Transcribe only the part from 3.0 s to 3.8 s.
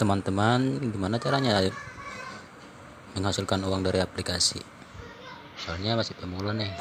menghasilkan